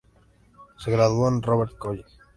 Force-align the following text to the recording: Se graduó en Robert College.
Se 0.79 0.89
graduó 0.89 1.27
en 1.29 1.43
Robert 1.43 1.77
College. 1.77 2.09